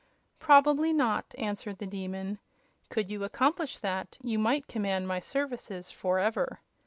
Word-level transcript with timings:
"Probably 0.39 0.93
not," 0.93 1.35
answered 1.37 1.77
the 1.77 1.85
Demon. 1.85 2.39
"Could 2.89 3.11
you 3.11 3.23
accomplish 3.23 3.77
that, 3.77 4.17
you 4.23 4.39
might 4.39 4.65
command 4.65 5.07
my 5.07 5.19
services 5.19 5.91
forever. 5.91 6.59